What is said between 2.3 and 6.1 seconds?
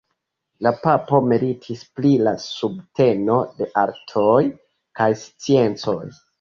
subteno de artoj kaj sciencoj.